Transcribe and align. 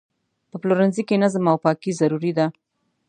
په 0.51 0.55
پلورنځي 0.61 1.03
کې 1.07 1.21
نظم 1.23 1.43
او 1.51 1.57
پاکي 1.63 1.91
ضروري 1.99 2.31
ده. 2.37 2.45